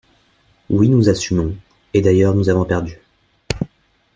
[0.71, 1.55] Oui, nous assumons–
[1.93, 2.99] et d’ailleurs nous avons perdu